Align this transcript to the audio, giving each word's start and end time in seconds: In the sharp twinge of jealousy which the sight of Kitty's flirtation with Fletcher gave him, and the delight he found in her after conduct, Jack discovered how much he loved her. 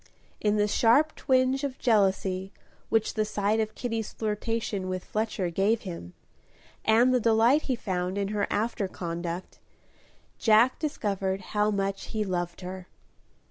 In 0.39 0.55
the 0.57 0.67
sharp 0.67 1.15
twinge 1.15 1.63
of 1.63 1.77
jealousy 1.77 2.51
which 2.89 3.13
the 3.13 3.23
sight 3.23 3.59
of 3.59 3.75
Kitty's 3.75 4.13
flirtation 4.13 4.89
with 4.89 5.03
Fletcher 5.05 5.51
gave 5.51 5.81
him, 5.81 6.15
and 6.83 7.13
the 7.13 7.19
delight 7.19 7.61
he 7.69 7.75
found 7.75 8.17
in 8.17 8.29
her 8.29 8.47
after 8.49 8.87
conduct, 8.87 9.59
Jack 10.39 10.79
discovered 10.79 11.41
how 11.53 11.69
much 11.69 12.05
he 12.05 12.23
loved 12.23 12.61
her. 12.61 12.87